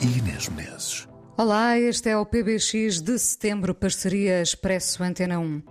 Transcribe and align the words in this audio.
e 0.00 0.18
Inês 0.18 0.48
Menezes. 0.48 1.08
Olá, 1.36 1.78
este 1.78 2.10
é 2.10 2.16
o 2.16 2.24
PBX 2.24 3.00
de 3.00 3.18
setembro, 3.18 3.74
parceria 3.74 4.40
Expresso 4.40 5.02
Antena 5.02 5.38
1. 5.38 5.62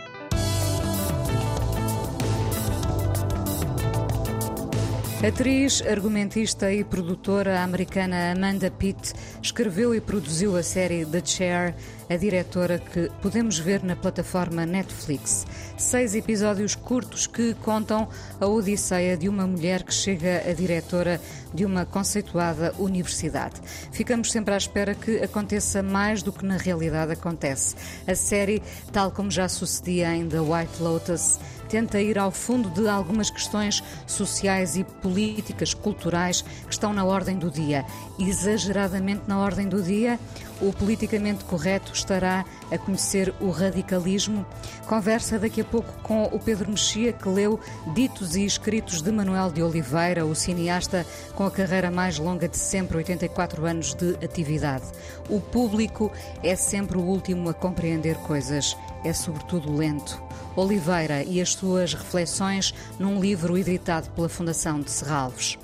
Atriz, 5.26 5.80
argumentista 5.80 6.70
e 6.70 6.84
produtora 6.84 7.62
americana 7.62 8.32
Amanda 8.32 8.70
Pitt 8.70 9.14
escreveu 9.42 9.94
e 9.94 10.00
produziu 10.00 10.54
a 10.54 10.62
série 10.62 11.06
The 11.06 11.24
Chair, 11.24 11.74
a 12.10 12.16
diretora 12.16 12.78
que 12.78 13.10
podemos 13.22 13.58
ver 13.58 13.82
na 13.82 13.96
plataforma 13.96 14.66
Netflix. 14.66 15.46
Seis 15.76 16.14
episódios 16.14 16.76
curtos 16.76 17.26
que 17.26 17.52
contam 17.54 18.08
a 18.40 18.46
odisseia 18.46 19.16
de 19.16 19.28
uma 19.28 19.44
mulher 19.44 19.82
que 19.82 19.92
chega 19.92 20.42
a 20.48 20.52
diretora 20.52 21.20
de 21.52 21.64
uma 21.64 21.84
conceituada 21.84 22.72
universidade. 22.78 23.60
Ficamos 23.90 24.30
sempre 24.30 24.54
à 24.54 24.56
espera 24.56 24.94
que 24.94 25.18
aconteça 25.18 25.82
mais 25.82 26.22
do 26.22 26.32
que 26.32 26.46
na 26.46 26.56
realidade 26.56 27.12
acontece. 27.12 27.74
A 28.06 28.14
série, 28.14 28.62
tal 28.92 29.10
como 29.10 29.30
já 29.32 29.48
sucedia 29.48 30.14
em 30.14 30.28
The 30.28 30.40
White 30.40 30.80
Lotus, 30.80 31.40
tenta 31.68 32.00
ir 32.00 32.18
ao 32.18 32.30
fundo 32.30 32.70
de 32.70 32.88
algumas 32.88 33.30
questões 33.30 33.82
sociais 34.06 34.76
e 34.76 34.84
políticas, 34.84 35.74
culturais 35.74 36.42
que 36.42 36.72
estão 36.72 36.92
na 36.92 37.04
ordem 37.04 37.36
do 37.36 37.50
dia. 37.50 37.84
Exageradamente 38.18 39.22
na 39.26 39.40
ordem 39.40 39.68
do 39.68 39.82
dia, 39.82 40.20
o 40.68 40.72
politicamente 40.72 41.44
correto 41.44 41.92
estará 41.92 42.44
a 42.70 42.78
conhecer 42.78 43.34
o 43.40 43.50
radicalismo. 43.50 44.46
Conversa 44.86 45.38
daqui 45.38 45.60
a 45.60 45.64
pouco 45.64 45.92
com 46.02 46.24
o 46.24 46.38
Pedro 46.38 46.70
Mexia, 46.70 47.12
que 47.12 47.28
leu 47.28 47.60
Ditos 47.94 48.34
e 48.34 48.44
Escritos 48.44 49.02
de 49.02 49.12
Manuel 49.12 49.50
de 49.50 49.62
Oliveira, 49.62 50.24
o 50.24 50.34
cineasta 50.34 51.06
com 51.34 51.44
a 51.44 51.50
carreira 51.50 51.90
mais 51.90 52.18
longa 52.18 52.48
de 52.48 52.56
sempre, 52.56 52.96
84 52.96 53.64
anos 53.66 53.94
de 53.94 54.14
atividade. 54.24 54.84
O 55.28 55.40
público 55.40 56.10
é 56.42 56.56
sempre 56.56 56.96
o 56.96 57.02
último 57.02 57.48
a 57.50 57.54
compreender 57.54 58.16
coisas, 58.16 58.76
é 59.04 59.12
sobretudo 59.12 59.74
lento. 59.74 60.22
Oliveira 60.56 61.24
e 61.24 61.40
as 61.40 61.52
suas 61.52 61.94
reflexões 61.94 62.72
num 62.98 63.20
livro 63.20 63.58
editado 63.58 64.08
pela 64.10 64.28
Fundação 64.28 64.80
de 64.80 64.90
Serralves. 64.90 65.58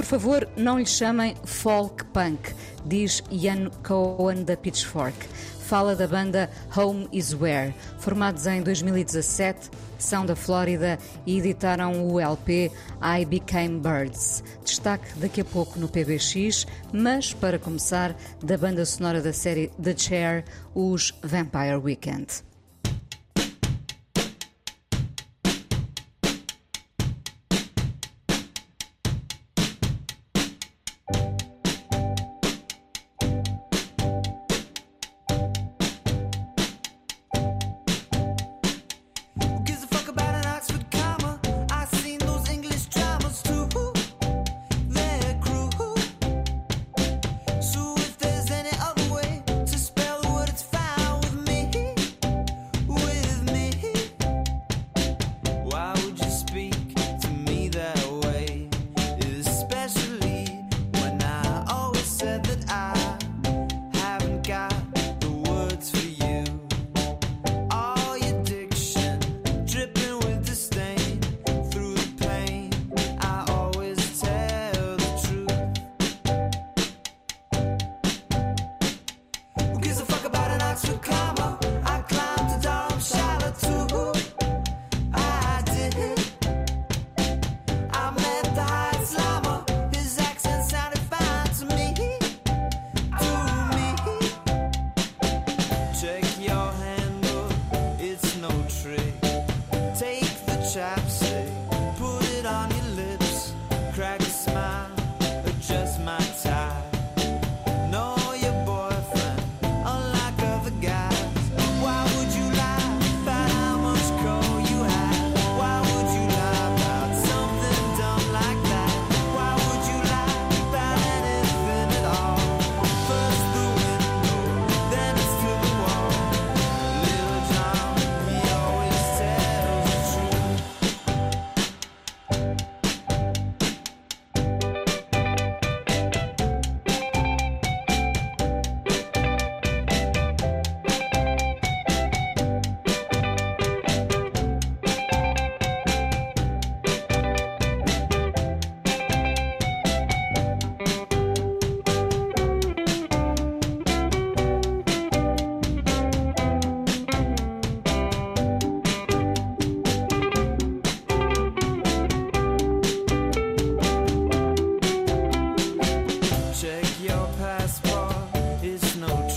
Por 0.00 0.06
favor, 0.06 0.48
não 0.56 0.78
lhe 0.78 0.86
chamem 0.86 1.36
folk 1.44 2.06
punk, 2.06 2.54
diz 2.86 3.22
Ian 3.30 3.68
Cohen 3.86 4.44
da 4.44 4.56
Pitchfork. 4.56 5.14
Fala 5.66 5.94
da 5.94 6.08
banda 6.08 6.48
Home 6.74 7.06
Is 7.12 7.34
Where, 7.34 7.74
formados 7.98 8.46
em 8.46 8.62
2017, 8.62 9.68
são 9.98 10.24
da 10.24 10.34
Flórida 10.34 10.98
e 11.26 11.36
editaram 11.36 12.10
o 12.10 12.18
LP 12.18 12.72
I 13.02 13.26
Became 13.26 13.78
Birds. 13.78 14.42
Destaque 14.64 15.18
daqui 15.18 15.42
a 15.42 15.44
pouco 15.44 15.78
no 15.78 15.86
PBX, 15.86 16.66
mas 16.94 17.34
para 17.34 17.58
começar, 17.58 18.16
da 18.42 18.56
banda 18.56 18.86
sonora 18.86 19.20
da 19.20 19.34
série 19.34 19.70
The 19.82 19.94
Chair, 19.94 20.44
os 20.74 21.12
Vampire 21.22 21.76
Weekend. 21.76 22.49
to 80.90 80.98
come. 80.98 81.39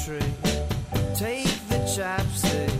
Take 0.05 1.47
the 1.69 1.77
chapstick. 1.87 2.72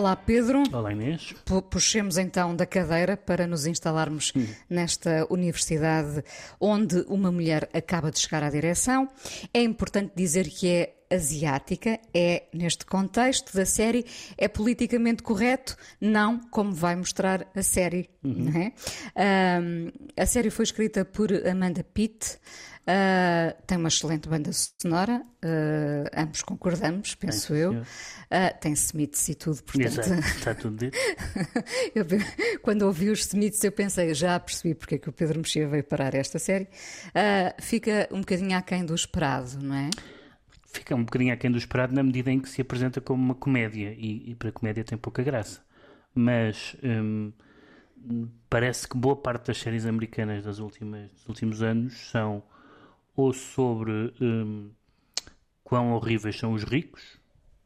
Olá, 0.00 0.16
Pedro. 0.16 0.62
Olá, 0.72 0.92
Inês. 0.92 1.34
Puxemos 1.68 2.16
então 2.16 2.56
da 2.56 2.64
cadeira 2.64 3.18
para 3.18 3.46
nos 3.46 3.66
instalarmos 3.66 4.32
nesta 4.66 5.26
universidade 5.28 6.24
onde 6.58 7.04
uma 7.06 7.30
mulher 7.30 7.68
acaba 7.74 8.10
de 8.10 8.18
chegar 8.18 8.42
à 8.42 8.48
direção. 8.48 9.10
É 9.52 9.60
importante 9.60 10.12
dizer 10.16 10.48
que 10.48 10.68
é 10.70 10.94
asiática, 11.10 11.98
é, 12.14 12.44
neste 12.54 12.86
contexto 12.86 13.54
da 13.54 13.66
série, 13.66 14.06
é 14.38 14.48
politicamente 14.48 15.22
correto? 15.22 15.76
Não, 16.00 16.38
como 16.50 16.72
vai 16.72 16.94
mostrar 16.94 17.46
a 17.54 17.62
série. 17.62 18.08
Uhum. 18.22 18.72
É? 19.16 19.60
Um, 19.60 19.90
a 20.16 20.26
série 20.26 20.50
foi 20.50 20.64
escrita 20.64 21.04
por 21.04 21.30
Amanda 21.46 21.82
Pitt. 21.82 22.38
Uh, 22.80 23.54
tem 23.66 23.78
uma 23.78 23.88
excelente 23.88 24.28
banda 24.28 24.50
sonora, 24.52 25.22
uh, 25.44 26.10
ambos 26.16 26.42
concordamos, 26.42 27.14
penso 27.14 27.54
eu. 27.54 27.72
Uh, 27.72 27.84
tem 28.60 28.72
Smiths 28.72 29.28
e 29.28 29.34
tudo, 29.34 29.62
portanto. 29.62 30.00
Exato, 30.00 30.14
está 30.14 30.54
tudo 30.56 30.76
dito. 30.76 30.98
eu, 31.94 32.04
quando 32.62 32.82
ouvi 32.82 33.10
os 33.10 33.20
Smiths, 33.26 33.62
eu 33.62 33.70
pensei, 33.70 34.12
já 34.14 34.40
percebi 34.40 34.74
porque 34.74 34.94
é 34.96 34.98
que 34.98 35.08
o 35.08 35.12
Pedro 35.12 35.38
Mexia 35.38 35.68
veio 35.68 35.84
parar 35.84 36.14
esta 36.14 36.38
série. 36.38 36.68
fica 37.60 38.08
um 38.10 38.20
bocadinho 38.20 38.56
aquém 38.56 38.84
do 38.84 38.94
esperado, 38.94 39.58
não 39.60 39.74
é? 39.76 39.90
Fica 40.72 40.94
um 40.94 41.04
bocadinho 41.04 41.32
aquém 41.32 41.50
do 41.50 41.58
esperado 41.58 41.94
na 41.94 42.02
medida 42.02 42.30
em 42.30 42.38
que 42.38 42.48
se 42.48 42.60
apresenta 42.60 43.00
como 43.00 43.22
uma 43.22 43.34
comédia, 43.34 43.94
e, 43.96 44.30
e 44.30 44.34
para 44.34 44.50
a 44.50 44.52
comédia 44.52 44.84
tem 44.84 44.96
pouca 44.98 45.22
graça. 45.22 45.62
Mas. 46.14 46.76
Hum, 46.82 47.32
parece 48.48 48.88
que 48.88 48.96
boa 48.96 49.16
parte 49.16 49.48
das 49.48 49.58
séries 49.58 49.86
americanas 49.86 50.44
das 50.44 50.58
últimas, 50.58 51.10
dos 51.12 51.28
últimos 51.28 51.62
anos 51.62 51.94
são 52.10 52.42
ou 53.14 53.32
sobre 53.32 54.12
um, 54.20 54.70
quão 55.62 55.92
horríveis 55.92 56.38
são 56.38 56.52
os 56.52 56.64
ricos, 56.64 57.18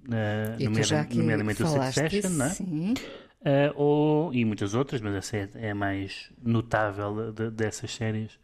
uh, 0.09 0.63
nomeadamente, 0.63 1.17
nomeadamente 1.17 1.63
o 1.63 1.67
Succession, 1.67 2.31
não 2.31 2.47
é? 2.47 2.51
Sim. 2.51 2.95
Uh, 3.41 3.73
ou, 3.77 4.35
e 4.35 4.45
muitas 4.45 4.75
outras, 4.75 5.01
mas 5.01 5.15
essa 5.15 5.37
é, 5.37 5.49
é 5.55 5.71
a 5.71 5.75
mais 5.75 6.33
notável 6.43 7.31
de, 7.31 7.51
dessas 7.51 7.95
séries, 7.95 8.39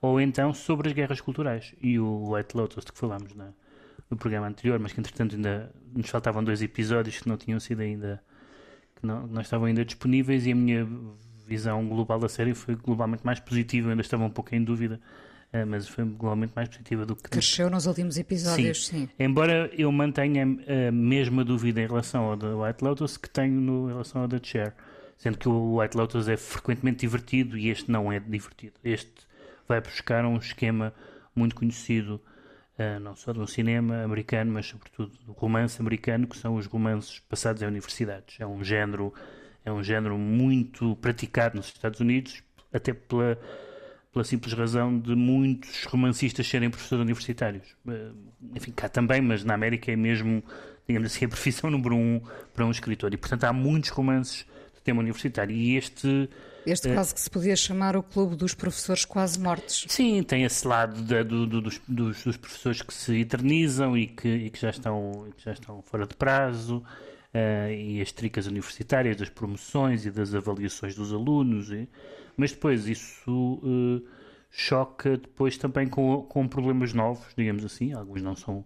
ou 0.00 0.20
então 0.20 0.52
sobre 0.52 0.88
as 0.88 0.94
guerras 0.94 1.20
culturais 1.20 1.74
e 1.80 1.98
o 1.98 2.32
White 2.32 2.56
Lotus 2.56 2.84
de 2.84 2.92
que 2.92 2.98
falámos 2.98 3.34
na, 3.34 3.52
no 4.12 4.16
programa 4.18 4.46
anterior, 4.46 4.78
mas 4.78 4.92
que 4.92 5.00
entretanto 5.00 5.34
ainda 5.34 5.72
nos 5.94 6.08
faltavam 6.08 6.44
dois 6.44 6.62
episódios 6.62 7.18
que 7.18 7.28
não 7.28 7.36
tinham 7.36 7.58
sido 7.58 7.80
ainda, 7.80 8.22
que 8.94 9.06
não, 9.06 9.26
não 9.26 9.40
estavam 9.40 9.66
ainda 9.66 9.84
disponíveis 9.84 10.46
e 10.46 10.52
a 10.52 10.54
minha 10.54 10.86
visão 11.46 11.86
global 11.88 12.18
da 12.18 12.28
série 12.28 12.54
foi 12.54 12.76
globalmente 12.76 13.24
mais 13.24 13.40
positiva, 13.40 13.90
ainda 13.90 14.02
estava 14.02 14.22
um 14.24 14.30
pouco 14.30 14.54
em 14.54 14.62
dúvida 14.62 15.00
Uh, 15.52 15.66
mas 15.66 15.86
foi 15.86 16.02
globalmente 16.02 16.54
mais 16.56 16.66
positiva 16.66 17.04
do 17.04 17.14
que. 17.14 17.28
Cresceu 17.28 17.68
nos 17.68 17.84
últimos 17.84 18.16
episódios, 18.16 18.86
sim. 18.86 19.00
sim. 19.00 19.08
Embora 19.18 19.70
eu 19.76 19.92
mantenha 19.92 20.44
a 20.44 20.90
mesma 20.90 21.44
dúvida 21.44 21.82
em 21.82 21.86
relação 21.86 22.24
ao 22.24 22.38
The 22.38 22.54
White 22.54 22.82
Lotus 22.82 23.18
que 23.18 23.28
tenho 23.28 23.60
no, 23.60 23.90
em 23.90 23.92
relação 23.92 24.22
ao 24.22 24.28
The 24.28 24.40
Chair. 24.42 24.72
Sendo 25.18 25.36
que 25.36 25.50
o 25.50 25.78
White 25.78 25.94
Lotus 25.94 26.26
é 26.26 26.38
frequentemente 26.38 27.00
divertido 27.00 27.58
e 27.58 27.68
este 27.68 27.90
não 27.90 28.10
é 28.10 28.18
divertido. 28.18 28.72
Este 28.82 29.12
vai 29.68 29.78
buscar 29.78 30.24
um 30.24 30.38
esquema 30.38 30.94
muito 31.36 31.54
conhecido, 31.54 32.18
não 32.98 33.16
só 33.16 33.32
do 33.32 33.46
cinema 33.46 34.02
americano, 34.02 34.52
mas 34.52 34.66
sobretudo 34.66 35.12
do 35.24 35.32
romance 35.32 35.80
americano, 35.80 36.26
que 36.26 36.36
são 36.36 36.56
os 36.56 36.66
romances 36.66 37.20
passados 37.20 37.62
em 37.62 37.66
universidades. 37.66 38.40
É 38.40 38.46
um 38.46 38.62
género, 38.62 39.12
é 39.64 39.72
um 39.72 39.82
género 39.82 40.16
muito 40.18 40.96
praticado 40.96 41.56
nos 41.56 41.66
Estados 41.66 42.00
Unidos, 42.00 42.42
até 42.72 42.92
pela 42.92 43.38
pela 44.12 44.24
simples 44.24 44.52
razão 44.52 44.96
de 44.98 45.14
muitos 45.14 45.84
romancistas 45.84 46.46
serem 46.46 46.68
professores 46.68 47.02
universitários. 47.02 47.74
Eh, 47.88 48.10
enfim, 48.54 48.70
cá 48.70 48.88
também, 48.88 49.22
mas 49.22 49.42
na 49.42 49.54
América 49.54 49.90
é 49.90 49.96
mesmo, 49.96 50.44
digamos 50.86 51.10
assim, 51.10 51.24
a 51.24 51.28
profissão 51.28 51.70
número 51.72 51.96
um 51.96 52.20
para 52.54 52.66
um 52.66 52.70
escritor. 52.70 53.12
E, 53.14 53.16
portanto, 53.16 53.44
há 53.44 53.52
muitos 53.52 53.88
romances 53.90 54.46
de 54.74 54.82
tema 54.82 55.00
universitário. 55.00 55.56
E 55.56 55.76
este. 55.76 56.28
Este 56.66 56.92
quase 56.92 57.14
que 57.14 57.20
se 57.20 57.30
podia 57.30 57.56
chamar 57.56 57.96
o 57.96 58.02
clube 58.02 58.36
dos 58.36 58.54
professores 58.54 59.04
quase 59.04 59.38
mortos. 59.38 59.86
Sim, 59.88 60.22
tem 60.22 60.44
esse 60.44 60.66
lado 60.66 61.00
de, 61.02 61.24
do, 61.24 61.46
do, 61.46 61.60
dos, 61.60 61.80
dos, 61.88 62.24
dos, 62.24 62.36
professores 62.36 62.82
que 62.82 62.94
se 62.94 63.20
eternizam 63.20 63.96
e 63.96 64.06
que, 64.06 64.28
e 64.28 64.50
que, 64.50 64.60
já, 64.60 64.70
estão, 64.70 65.28
que 65.36 65.44
já 65.44 65.52
estão 65.52 65.82
fora 65.82 66.06
de 66.06 66.14
prazo. 66.14 66.82
Uh, 67.34 67.72
e 67.72 68.02
as 68.02 68.12
tricas 68.12 68.46
universitárias 68.46 69.16
das 69.16 69.30
promoções 69.30 70.04
e 70.04 70.10
das 70.10 70.34
avaliações 70.34 70.94
dos 70.94 71.12
alunos. 71.12 71.70
E, 71.70 71.88
mas 72.36 72.52
depois 72.52 72.86
isso 72.86 73.30
uh, 73.30 74.06
choca 74.50 75.16
depois 75.16 75.56
também 75.56 75.88
com, 75.88 76.22
com 76.22 76.46
problemas 76.46 76.92
novos, 76.92 77.26
digamos 77.36 77.64
assim, 77.64 77.92
alguns 77.92 78.20
não 78.20 78.36
são 78.36 78.64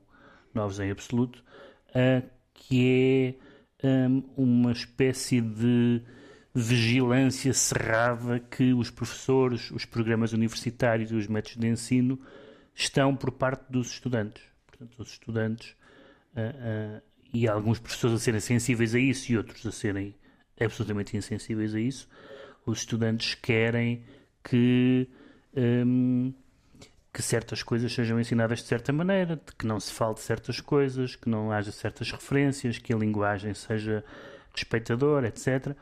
novos 0.52 0.80
em 0.80 0.90
absoluto, 0.90 1.44
uh, 1.90 2.28
que 2.52 3.38
é 3.82 3.86
um, 4.08 4.22
uma 4.36 4.72
espécie 4.72 5.40
de 5.40 6.02
vigilância 6.58 7.52
cerrada 7.52 8.40
que 8.40 8.72
os 8.72 8.90
professores, 8.90 9.70
os 9.70 9.84
programas 9.84 10.32
universitários 10.32 11.10
e 11.10 11.14
os 11.14 11.26
métodos 11.26 11.58
de 11.58 11.66
ensino 11.66 12.18
estão 12.74 13.14
por 13.14 13.30
parte 13.30 13.70
dos 13.70 13.90
estudantes. 13.90 14.42
Portanto, 14.66 14.98
os 14.98 15.10
estudantes 15.10 15.76
uh, 16.34 16.96
uh, 16.98 17.02
e 17.32 17.46
alguns 17.46 17.78
professores 17.78 18.16
a 18.16 18.18
serem 18.18 18.40
sensíveis 18.40 18.94
a 18.94 18.98
isso 18.98 19.30
e 19.30 19.36
outros 19.36 19.66
a 19.66 19.70
serem 19.70 20.14
absolutamente 20.58 21.14
insensíveis 21.14 21.74
a 21.74 21.80
isso, 21.80 22.08
os 22.64 22.78
estudantes 22.78 23.34
querem 23.34 24.02
que, 24.42 25.06
um, 25.54 26.32
que 27.12 27.20
certas 27.20 27.62
coisas 27.62 27.92
sejam 27.92 28.18
ensinadas 28.18 28.60
de 28.60 28.64
certa 28.66 28.94
maneira, 28.94 29.38
que 29.58 29.66
não 29.66 29.78
se 29.78 29.92
fale 29.92 30.14
de 30.14 30.20
certas 30.20 30.58
coisas, 30.60 31.14
que 31.14 31.28
não 31.28 31.52
haja 31.52 31.70
certas 31.70 32.10
referências, 32.10 32.78
que 32.78 32.94
a 32.94 32.96
linguagem 32.96 33.52
seja 33.52 34.02
respeitadora, 34.54 35.28
etc. 35.28 35.76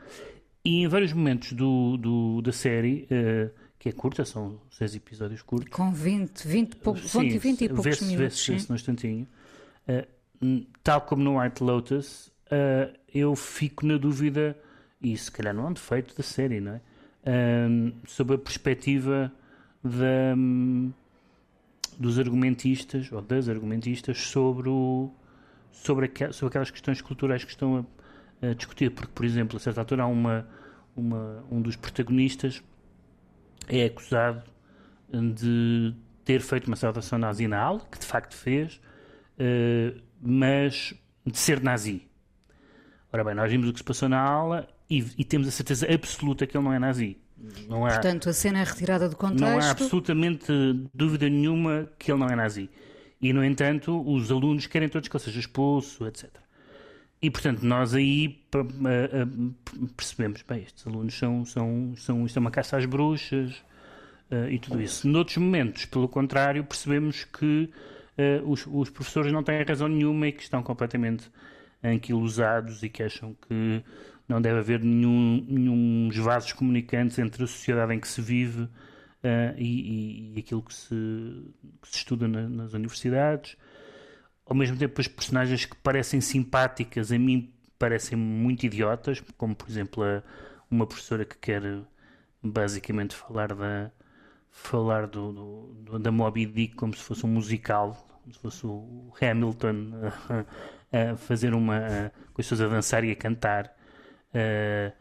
E 0.65 0.81
em 0.81 0.87
vários 0.87 1.13
momentos 1.13 1.53
do, 1.53 1.95
do 1.95 2.41
da 2.41 2.51
série, 2.51 3.07
uh, 3.11 3.51
que 3.77 3.87
é 3.87 3.91
curta, 3.91 4.25
são 4.25 4.59
seis 4.71 4.95
episódios 4.95 5.43
curtos. 5.43 5.69
Com 5.69 5.93
20, 5.93 6.47
20, 6.47 6.75
pou, 6.77 6.97
sim, 6.97 7.37
20 7.37 7.61
e 7.61 7.69
poucos 7.69 7.99
vê 7.99 8.05
minutos. 8.07 8.47
Vê-se 8.47 8.67
no 8.67 8.75
instantinho. 8.75 9.27
Uh, 9.87 10.65
tal 10.81 11.01
como 11.01 11.23
no 11.23 11.39
White 11.39 11.63
Lotus, 11.63 12.27
uh, 12.47 12.97
eu 13.13 13.35
fico 13.35 13.85
na 13.85 13.95
dúvida 13.95 14.57
e 14.99 15.15
se 15.15 15.31
calhar 15.31 15.53
não 15.53 15.67
é 15.67 15.69
um 15.69 15.73
defeito 15.73 16.17
da 16.17 16.23
série, 16.23 16.59
não 16.59 16.73
é? 16.73 16.81
Sobre 18.07 18.35
a 18.35 18.37
perspectiva 18.37 19.31
da, 19.83 20.35
um, 20.35 20.91
dos 21.97 22.19
argumentistas 22.19 23.11
ou 23.11 23.21
das 23.21 23.49
argumentistas 23.49 24.17
sobre, 24.19 24.69
o, 24.69 25.11
sobre 25.71 26.05
aquelas 26.05 26.71
questões 26.71 27.01
culturais 27.01 27.43
que 27.43 27.51
estão 27.51 27.85
a, 28.51 28.53
discutir. 28.53 28.91
Porque, 28.91 29.11
por 29.13 29.25
exemplo, 29.25 29.57
a 29.57 29.59
certa 29.59 29.81
altura, 29.81 30.03
há 30.03 30.07
uma, 30.07 30.47
uma, 30.95 31.43
um 31.51 31.61
dos 31.61 31.75
protagonistas 31.75 32.61
é 33.67 33.85
acusado 33.85 34.43
de 35.11 35.93
ter 36.23 36.41
feito 36.41 36.67
uma 36.67 36.75
saudação 36.75 37.17
nazi 37.19 37.47
na 37.47 37.59
aula, 37.59 37.81
que 37.91 37.99
de 37.99 38.05
facto 38.05 38.35
fez, 38.35 38.81
uh, 39.39 39.99
mas 40.21 40.93
de 41.25 41.37
ser 41.37 41.61
nazi. 41.61 42.07
Ora 43.11 43.23
bem, 43.23 43.35
nós 43.35 43.49
vimos 43.49 43.69
o 43.69 43.73
que 43.73 43.79
se 43.79 43.83
passou 43.83 44.09
na 44.09 44.19
aula 44.19 44.67
e, 44.89 45.05
e, 45.17 45.23
temos 45.23 45.47
a 45.47 45.51
certeza 45.51 45.87
absoluta 45.91 46.45
que 46.45 46.57
ele 46.57 46.63
não 46.63 46.73
é 46.73 46.79
nazi. 46.79 47.17
Não 47.67 47.85
há, 47.85 47.89
Portanto, 47.89 48.29
a 48.29 48.33
cena 48.33 48.59
é 48.59 48.63
retirada 48.63 49.07
do 49.07 49.15
contexto. 49.15 49.41
Não 49.41 49.59
há 49.59 49.71
absolutamente 49.71 50.51
dúvida 50.93 51.29
nenhuma 51.29 51.89
que 51.97 52.11
ele 52.11 52.19
não 52.19 52.27
é 52.27 52.35
nazi. 52.35 52.69
E, 53.21 53.31
no 53.31 53.43
entanto, 53.43 54.03
os 54.05 54.31
alunos 54.31 54.67
querem 54.67 54.89
todos 54.89 55.07
que 55.07 55.15
ele 55.15 55.23
seja 55.23 55.39
expulso, 55.39 56.05
etc. 56.07 56.29
E, 57.25 57.29
portanto, 57.31 57.63
nós 57.63 57.95
aí 57.95 58.39
percebemos, 59.97 60.43
bem, 60.43 60.61
estes 60.61 60.85
alunos 60.85 61.17
são, 61.17 61.43
são, 61.43 61.95
são, 61.97 62.23
isto 62.23 62.37
é 62.37 62.39
uma 62.39 62.51
caça 62.51 62.77
às 62.77 62.85
bruxas 62.85 63.55
uh, 64.29 64.47
e 64.47 64.59
tudo 64.59 64.79
isso. 64.79 65.07
Noutros 65.07 65.37
momentos, 65.37 65.85
pelo 65.85 66.07
contrário, 66.07 66.63
percebemos 66.63 67.23
que 67.23 67.67
uh, 68.15 68.47
os, 68.47 68.67
os 68.67 68.91
professores 68.91 69.33
não 69.33 69.41
têm 69.41 69.63
razão 69.63 69.87
nenhuma 69.87 70.27
e 70.27 70.33
que 70.33 70.43
estão 70.43 70.61
completamente 70.61 71.31
anquilosados 71.83 72.83
e 72.83 72.89
que 72.89 73.01
acham 73.01 73.35
que 73.47 73.83
não 74.29 74.39
deve 74.39 74.59
haver 74.59 74.83
nenhum, 74.83 75.43
nenhum 75.49 76.09
vasos 76.21 76.53
comunicantes 76.53 77.17
entre 77.17 77.43
a 77.43 77.47
sociedade 77.47 77.91
em 77.91 77.99
que 77.99 78.07
se 78.07 78.21
vive 78.21 78.61
uh, 78.61 78.69
e, 79.57 80.35
e, 80.35 80.39
aquilo 80.41 80.61
que 80.61 80.75
se, 80.75 80.93
que 81.81 81.89
se 81.89 81.97
estuda 81.97 82.27
na, 82.27 82.47
nas 82.47 82.73
universidades. 82.73 83.57
Ao 84.45 84.55
mesmo 84.55 84.77
tempo, 84.77 85.01
as 85.01 85.07
personagens 85.07 85.65
que 85.65 85.75
parecem 85.77 86.21
simpáticas, 86.21 87.11
a 87.11 87.17
mim 87.17 87.51
parecem 87.79 88.17
muito 88.17 88.65
idiotas, 88.65 89.21
como 89.37 89.55
por 89.55 89.67
exemplo 89.69 90.03
a, 90.03 90.23
uma 90.69 90.85
professora 90.85 91.25
que 91.25 91.37
quer 91.37 91.61
basicamente 92.41 93.15
falar 93.15 93.53
da 93.53 93.91
falar 94.51 95.07
do, 95.07 95.73
do, 95.83 95.99
da 95.99 96.11
Moby 96.11 96.45
Dick 96.45 96.75
como 96.75 96.95
se 96.95 97.03
fosse 97.03 97.25
um 97.25 97.29
musical, 97.29 98.07
como 98.23 98.33
se 98.33 98.39
fosse 98.39 98.65
o 98.65 99.13
Hamilton 99.21 99.91
a, 100.91 101.11
a 101.11 101.17
fazer 101.17 101.53
uma 101.53 101.77
a, 101.77 102.09
com 102.09 102.41
as 102.41 102.47
pessoas 102.47 102.61
a 102.61 102.67
dançar 102.67 103.03
e 103.03 103.11
a 103.11 103.15
cantar 103.15 103.75
uh, 104.29 104.93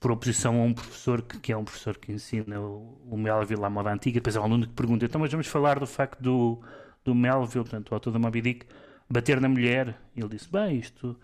por 0.00 0.10
oposição 0.10 0.60
a 0.60 0.64
um 0.64 0.74
professor 0.74 1.22
que, 1.22 1.38
que, 1.38 1.52
é 1.52 1.56
um 1.56 1.64
professor 1.64 1.96
que 1.96 2.12
ensina 2.12 2.60
o, 2.60 3.00
o 3.08 3.16
Melville 3.16 3.64
à 3.64 3.70
moda 3.70 3.92
antiga. 3.92 4.16
Depois 4.16 4.36
há 4.36 4.40
um 4.40 4.44
aluno 4.44 4.66
que 4.66 4.72
pergunta: 4.72 5.04
então, 5.04 5.20
mas 5.20 5.30
vamos 5.30 5.46
falar 5.46 5.78
do 5.78 5.86
facto 5.86 6.20
do, 6.20 6.60
do 7.04 7.14
Melville, 7.14 7.64
portanto, 7.64 7.90
o 7.90 7.94
autor 7.94 8.12
da 8.12 8.18
Moby 8.18 8.40
Dick, 8.40 8.66
bater 9.08 9.40
na 9.40 9.48
mulher. 9.48 9.96
E 10.14 10.20
ele 10.20 10.28
disse: 10.30 10.50
bem, 10.50 10.78
isto, 10.78 11.16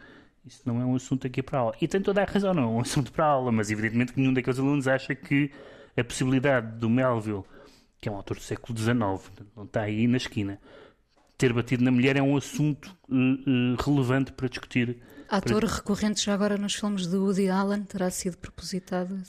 Isso 0.44 0.62
não 0.64 0.80
é 0.80 0.84
um 0.84 0.94
assunto 0.94 1.26
aqui 1.26 1.42
para 1.42 1.58
aula. 1.58 1.74
E 1.80 1.88
tem 1.88 2.00
toda 2.00 2.22
a 2.22 2.24
razão, 2.24 2.54
não 2.54 2.62
é 2.62 2.66
um 2.66 2.80
assunto 2.80 3.12
para 3.12 3.26
aula, 3.26 3.52
mas 3.52 3.70
evidentemente 3.70 4.12
que 4.12 4.20
nenhum 4.20 4.32
daqueles 4.32 4.58
alunos 4.58 4.88
acha 4.88 5.14
que 5.14 5.50
a 5.96 6.02
possibilidade 6.02 6.78
do 6.78 6.88
Melville, 6.88 7.44
que 8.00 8.08
é 8.08 8.12
um 8.12 8.16
autor 8.16 8.36
do 8.36 8.42
século 8.42 8.78
XIX, 8.78 8.96
não 9.54 9.64
está 9.64 9.82
aí 9.82 10.06
na 10.06 10.16
esquina, 10.16 10.58
ter 11.36 11.52
batido 11.52 11.82
na 11.82 11.90
mulher 11.90 12.16
é 12.16 12.22
um 12.22 12.36
assunto 12.36 12.96
uh, 13.08 13.14
uh, 13.14 13.76
relevante 13.82 14.32
para 14.32 14.48
discutir. 14.48 14.98
Ator 15.28 15.62
para... 15.62 15.74
recorrente 15.74 16.24
já 16.24 16.34
agora 16.34 16.56
nos 16.56 16.74
filmes 16.74 17.06
de 17.06 17.16
Woody 17.16 17.48
Allen 17.48 17.82
terá 17.82 18.10
sido 18.10 18.38
propositado. 18.38 19.20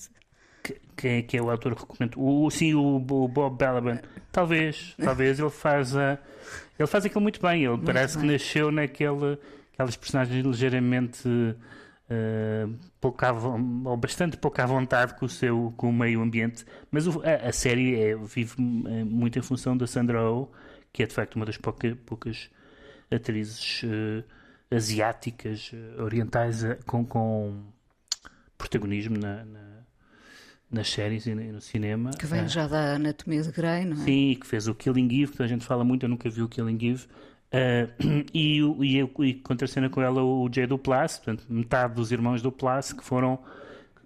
Quem 0.96 1.18
é 1.18 1.22
que 1.22 1.38
é 1.38 1.42
o 1.42 1.50
autor 1.50 1.74
recorrente? 1.74 2.14
O, 2.18 2.50
sim, 2.50 2.74
o, 2.74 2.96
o 2.98 3.28
Bob 3.28 3.58
Balaban. 3.58 4.00
Talvez, 4.32 4.96
talvez 4.98 5.40
ele 5.40 5.50
faz 5.50 5.96
a, 5.96 6.18
ele 6.78 6.88
faz 6.88 7.06
aquilo 7.06 7.22
muito 7.22 7.42
bem. 7.42 7.64
Ele 7.64 7.70
muito 7.70 7.86
parece 7.86 8.18
bem. 8.18 8.28
que 8.28 8.34
nasceu 8.34 8.72
naquele, 8.72 9.38
aquelas 9.74 9.96
personagens 9.96 10.46
ligeiramente 10.46 11.28
uh, 11.28 12.76
pouca, 13.00 13.32
ou 13.32 13.98
bastante 13.98 14.38
pouca 14.38 14.64
à 14.64 14.66
vontade 14.66 15.14
com 15.16 15.26
o 15.26 15.30
seu 15.30 15.74
com 15.78 15.90
o 15.90 15.94
meio 15.94 16.22
ambiente. 16.22 16.66
Mas 16.92 17.08
o, 17.08 17.22
a, 17.22 17.50
a, 17.50 17.52
série 17.52 18.00
é, 18.00 18.16
vive 18.16 18.56
muito 18.60 19.38
em 19.38 19.42
função 19.42 19.78
da 19.78 19.88
Sandra 19.88 20.24
Oh, 20.30 20.50
que 20.92 21.04
é 21.04 21.06
de 21.06 21.14
facto 21.14 21.36
uma 21.36 21.46
das 21.46 21.58
pouca, 21.58 21.96
poucas 22.06 22.50
atrizes 23.12 23.84
uh, 23.84 24.24
asiáticas, 24.76 25.72
orientais, 26.00 26.64
com, 26.88 27.06
com 27.06 27.64
protagonismo 28.58 29.18
na, 29.18 29.46
na 29.46 29.73
nas 30.74 30.90
séries 30.90 31.28
e 31.28 31.36
no 31.36 31.62
cinema. 31.62 32.12
Que 32.12 32.26
vem 32.26 32.48
já 32.48 32.68
da 32.68 32.96
Anatomia 32.96 33.44
de 33.44 33.52
Grey, 33.52 33.86
não 33.86 33.94
é? 33.94 34.00
Sim, 34.00 34.38
que 34.40 34.48
fez 34.48 34.68
o 34.68 34.74
Killing 34.74 35.22
Eve, 35.22 35.34
que 35.34 35.44
a 35.44 35.48
gente 35.48 35.64
fala 35.64 35.84
muito, 35.84 36.04
eu 36.04 36.10
nunca 36.10 36.30
vi 36.30 36.42
o 36.42 36.50
Killing 36.50 36.80
Eve. 36.82 37.06
Uh, 37.54 38.26
e, 38.34 38.60
e, 38.60 39.00
e 39.00 39.34
contracena 39.36 39.88
com 39.88 40.02
ela 40.02 40.24
o 40.24 40.50
Jay 40.52 40.66
Duplass, 40.66 41.20
portanto, 41.20 41.46
metade 41.48 41.94
dos 41.94 42.12
irmãos 42.12 42.42
Duplass 42.42 42.92
que 42.92 43.04
foram, 43.04 43.38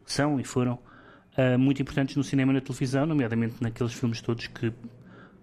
são 0.06 0.38
e 0.38 0.44
foram 0.44 0.78
uh, 1.38 1.58
muito 1.58 1.82
importantes 1.82 2.18
no 2.18 2.24
cinema 2.24 2.52
e 2.52 2.56
na 2.56 2.62
televisão, 2.62 3.06
nomeadamente 3.06 3.56
naqueles 3.62 3.94
filmes 3.94 4.22
todos 4.22 4.48
que 4.48 4.74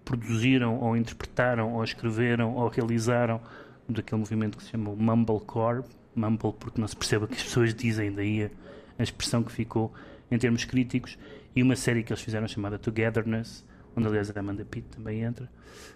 produziram 0.05 0.79
ou 0.81 0.95
interpretaram 0.95 1.73
ou 1.73 1.83
escreveram 1.83 2.55
ou 2.55 2.69
realizaram 2.69 3.41
daquele 3.89 4.19
movimento 4.19 4.59
que 4.59 4.65
se 4.65 4.71
chama 4.71 4.91
o 4.91 4.97
Mumblecore, 4.97 5.83
Mumble 6.15 6.53
porque 6.61 6.79
não 6.79 6.87
se 6.87 6.95
percebe 6.95 7.25
o 7.25 7.29
que 7.29 7.35
as 7.35 7.43
pessoas 7.43 7.75
dizem, 7.75 8.13
daí 8.13 8.45
a, 8.45 8.51
a 8.99 9.03
expressão 9.03 9.43
que 9.43 9.51
ficou 9.51 9.93
em 10.35 10.39
termos 10.39 10.65
críticos, 10.65 11.17
e 11.55 11.63
uma 11.63 11.77
série 11.77 12.03
que 12.03 12.13
eles 12.13 12.23
fizeram 12.23 12.49
chamada 12.49 12.79
Togetherness, 12.79 13.65
onde 13.97 14.09
aliás 14.09 14.31
a 14.35 14.41
Amanda 14.41 14.65
Pitt 14.65 14.89
também 14.89 15.23
entra. 15.23 15.49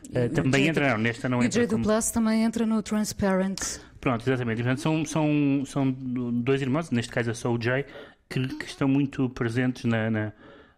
Uh, 0.06 0.28
também 0.32 0.62
J 0.62 0.70
entra, 0.70 0.90
não, 0.90 0.98
nesta 0.98 1.28
não 1.28 1.42
e 1.42 1.46
entra. 1.46 1.60
E 1.60 1.66
J. 1.66 1.72
Como... 1.72 1.84
Plus 1.84 2.10
também 2.10 2.44
entra 2.44 2.64
no 2.64 2.82
Transparent. 2.82 3.80
Pronto, 4.00 4.28
exatamente. 4.28 4.62
Portanto, 4.62 4.80
são, 4.80 5.04
são, 5.04 5.64
são 5.66 5.90
dois 5.90 6.62
irmãos, 6.62 6.90
neste 6.90 7.10
caso 7.10 7.30
é 7.30 7.34
só 7.34 7.52
o 7.52 7.60
Jay, 7.60 7.84
que, 8.28 8.46
que 8.56 8.66
estão 8.66 8.86
muito 8.86 9.28
presentes 9.30 9.84
na, 9.84 10.10
na, 10.10 10.32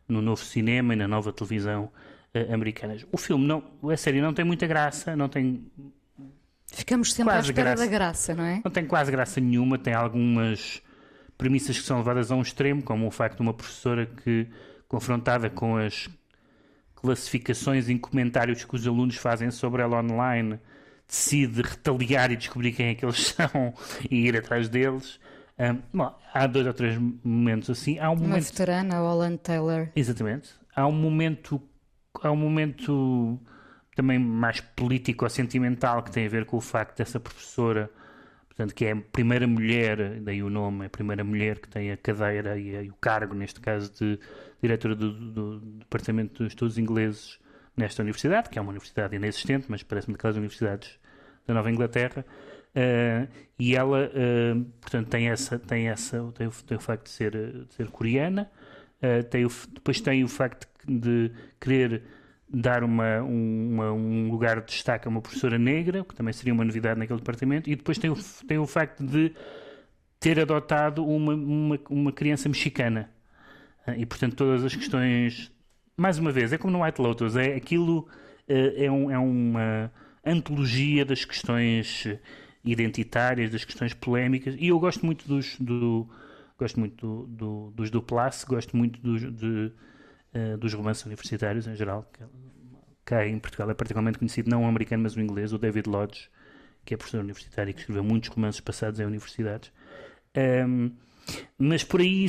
no 0.08 0.22
novo 0.22 0.42
cinema 0.42 0.94
e 0.94 0.96
na 0.96 1.06
nova 1.06 1.32
televisão 1.32 1.90
uh, 2.34 2.54
americanas. 2.54 3.06
O 3.12 3.18
filme, 3.18 3.46
não, 3.46 3.62
a 3.90 3.96
série 3.96 4.22
não 4.22 4.32
tem 4.32 4.44
muita 4.44 4.66
graça, 4.66 5.14
não 5.14 5.28
tem. 5.28 5.62
Ficamos 6.72 7.12
sempre 7.12 7.34
à 7.34 7.40
espera 7.40 7.74
graça. 7.74 7.84
da 7.84 7.90
graça, 7.90 8.34
não 8.34 8.44
é? 8.44 8.62
Não 8.64 8.70
tem 8.70 8.86
quase 8.86 9.10
graça 9.10 9.40
nenhuma, 9.40 9.76
tem 9.76 9.92
algumas 9.92 10.80
premissas 11.40 11.78
que 11.78 11.86
são 11.86 11.96
levadas 11.96 12.30
a 12.30 12.36
um 12.36 12.42
extremo, 12.42 12.82
como 12.82 13.06
o 13.06 13.10
facto 13.10 13.36
de 13.36 13.42
uma 13.42 13.54
professora 13.54 14.04
que, 14.04 14.46
confrontada 14.86 15.48
com 15.48 15.78
as 15.78 16.06
classificações 16.94 17.88
em 17.88 17.96
comentários 17.96 18.62
que 18.62 18.76
os 18.76 18.86
alunos 18.86 19.16
fazem 19.16 19.50
sobre 19.50 19.80
ela 19.80 20.00
online, 20.00 20.60
decide 21.08 21.62
retaliar 21.62 22.30
e 22.30 22.36
descobrir 22.36 22.72
quem 22.72 22.88
é 22.88 22.94
que 22.94 23.06
eles 23.06 23.28
são 23.34 23.72
e 24.10 24.26
ir 24.26 24.36
atrás 24.36 24.68
deles. 24.68 25.18
Um, 25.58 25.78
bom, 25.94 26.14
há 26.34 26.46
dois 26.46 26.66
ou 26.66 26.74
três 26.74 26.98
momentos 27.24 27.70
assim. 27.70 27.98
Há 27.98 28.10
um 28.10 28.14
uma 28.14 28.28
momento... 28.28 28.44
veterana, 28.44 28.98
Holland 28.98 29.38
Taylor. 29.38 29.88
Exatamente. 29.96 30.50
Há 30.76 30.86
um 30.86 30.92
momento, 30.92 31.60
há 32.22 32.30
um 32.30 32.36
momento 32.36 33.40
também 33.96 34.18
mais 34.18 34.60
político 34.60 35.24
ou 35.24 35.30
sentimental 35.30 36.02
que 36.02 36.10
tem 36.10 36.26
a 36.26 36.28
ver 36.28 36.44
com 36.44 36.58
o 36.58 36.60
facto 36.60 36.98
dessa 36.98 37.18
professora 37.18 37.90
portanto, 38.60 38.74
que 38.74 38.84
é 38.84 38.92
a 38.92 38.96
primeira 38.96 39.46
mulher, 39.46 40.20
daí 40.20 40.42
o 40.42 40.50
nome, 40.50 40.84
é 40.84 40.86
a 40.86 40.90
primeira 40.90 41.24
mulher 41.24 41.58
que 41.58 41.68
tem 41.68 41.90
a 41.90 41.96
cadeira 41.96 42.58
e, 42.58 42.76
a, 42.76 42.82
e 42.82 42.90
o 42.90 42.94
cargo, 43.00 43.34
neste 43.34 43.58
caso, 43.58 43.90
de 43.92 44.18
diretora 44.60 44.94
do, 44.94 45.12
do, 45.12 45.60
Departamento 45.60 46.42
de 46.42 46.48
Estudos 46.48 46.76
Ingleses 46.76 47.38
nesta 47.74 48.02
universidade, 48.02 48.50
que 48.50 48.58
é 48.58 48.62
uma 48.62 48.70
universidade 48.70 49.16
inexistente, 49.16 49.64
mas 49.68 49.82
parece-me 49.82 50.12
daquelas 50.14 50.36
universidades 50.36 50.98
da 51.46 51.54
Nova 51.54 51.70
Inglaterra, 51.70 52.22
uh, 52.76 53.28
e 53.58 53.74
ela, 53.74 54.10
uh, 54.10 54.64
portanto, 54.78 55.08
tem 55.08 55.30
essa, 55.30 55.58
tem 55.58 55.88
essa, 55.88 56.30
tem 56.34 56.46
o, 56.46 56.50
tem 56.50 56.76
o 56.76 56.80
facto 56.80 57.04
de 57.04 57.10
ser, 57.10 57.32
de 57.32 57.74
ser 57.74 57.88
coreana, 57.88 58.50
uh, 59.02 59.24
tem 59.24 59.46
o, 59.46 59.50
depois 59.72 60.02
tem 60.02 60.22
o 60.22 60.28
facto 60.28 60.68
de 60.86 61.32
querer 61.58 62.02
dar 62.52 62.82
uma, 62.82 63.20
uma, 63.22 63.92
um 63.92 64.30
lugar 64.30 64.60
de 64.60 64.66
destaque 64.66 65.06
a 65.06 65.10
uma 65.10 65.20
professora 65.20 65.58
negra, 65.58 66.04
que 66.04 66.14
também 66.14 66.32
seria 66.32 66.52
uma 66.52 66.64
novidade 66.64 66.98
naquele 66.98 67.18
departamento, 67.18 67.70
e 67.70 67.76
depois 67.76 67.98
tem 67.98 68.10
o, 68.10 68.16
tem 68.46 68.58
o 68.58 68.66
facto 68.66 69.04
de 69.04 69.32
ter 70.18 70.38
adotado 70.40 71.06
uma, 71.06 71.34
uma, 71.34 71.80
uma 71.88 72.12
criança 72.12 72.48
mexicana. 72.48 73.10
Ah, 73.86 73.96
e, 73.96 74.04
portanto, 74.04 74.36
todas 74.36 74.64
as 74.64 74.74
questões. 74.74 75.50
Mais 75.96 76.18
uma 76.18 76.32
vez, 76.32 76.52
é 76.52 76.58
como 76.58 76.72
no 76.72 76.84
White 76.84 77.00
Lotus, 77.00 77.36
é 77.36 77.54
aquilo 77.54 78.08
é, 78.48 78.86
é, 78.86 78.90
um, 78.90 79.10
é 79.10 79.18
uma 79.18 79.92
antologia 80.24 81.04
das 81.04 81.24
questões 81.24 82.06
identitárias, 82.64 83.50
das 83.50 83.64
questões 83.64 83.94
polémicas, 83.94 84.56
e 84.58 84.68
eu 84.68 84.78
gosto 84.78 85.06
muito 85.06 85.26
dos. 85.28 85.56
Do, 85.58 86.08
gosto 86.58 86.78
muito 86.78 87.06
do, 87.06 87.26
do, 87.26 87.70
dos 87.74 87.90
Duplass, 87.90 88.44
gosto 88.44 88.76
muito 88.76 89.00
dos, 89.00 89.22
de, 89.32 89.72
uh, 90.34 90.56
dos 90.56 90.72
romances 90.74 91.04
universitários 91.04 91.66
em 91.66 91.74
geral, 91.74 92.08
que 92.12 92.24
cá 93.04 93.26
em 93.26 93.38
Portugal 93.38 93.70
é 93.70 93.74
particularmente 93.74 94.18
conhecido, 94.18 94.50
não 94.50 94.64
o 94.64 94.66
americano, 94.66 95.02
mas 95.02 95.16
o 95.16 95.20
inglês, 95.20 95.52
o 95.52 95.58
David 95.58 95.88
Lodge, 95.88 96.30
que 96.84 96.94
é 96.94 96.96
professor 96.96 97.20
universitário 97.20 97.70
e 97.70 97.74
que 97.74 97.80
escreveu 97.80 98.04
muitos 98.04 98.28
romances 98.30 98.60
passados 98.60 99.00
em 99.00 99.04
universidades. 99.04 99.72
Um, 100.36 100.92
mas 101.58 101.84
por 101.84 102.00
aí, 102.00 102.26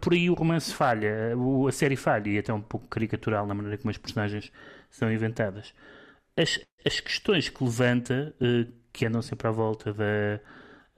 por 0.00 0.12
aí 0.12 0.28
o 0.28 0.34
romance 0.34 0.74
falha, 0.74 1.34
a 1.66 1.72
série 1.72 1.96
falha, 1.96 2.28
e 2.28 2.36
é 2.36 2.40
até 2.40 2.52
um 2.52 2.60
pouco 2.60 2.86
caricatural 2.88 3.46
na 3.46 3.54
maneira 3.54 3.78
como 3.78 3.90
as 3.90 3.98
personagens 3.98 4.52
são 4.90 5.12
inventadas. 5.12 5.72
As, 6.36 6.60
as 6.84 7.00
questões 7.00 7.48
que 7.48 7.62
levanta, 7.62 8.34
uh, 8.40 8.72
que 8.92 9.06
andam 9.06 9.22
sempre 9.22 9.48
à 9.48 9.50
volta 9.50 9.92
da. 9.92 10.40